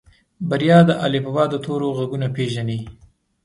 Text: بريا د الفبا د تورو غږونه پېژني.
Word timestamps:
بريا 0.49 0.79
د 0.87 0.91
الفبا 1.05 1.43
د 1.49 1.53
تورو 1.65 1.87
غږونه 1.97 2.27
پېژني. 2.35 2.79